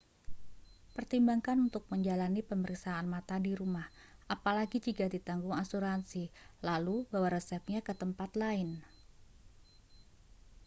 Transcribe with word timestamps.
pertimbangkan 0.97 1.57
untuk 1.69 1.83
menjalani 1.93 2.41
pemeriksaan 2.49 3.05
mata 3.13 3.35
di 3.45 3.51
rumah 3.59 3.85
apalagi 4.35 4.77
jika 4.87 5.05
ditanggung 5.15 5.53
asuransi 5.63 6.23
lalu 6.67 6.97
bawa 7.13 7.29
resepnya 7.37 7.79
ke 7.87 7.93
tempat 8.01 8.29
lain 8.41 8.69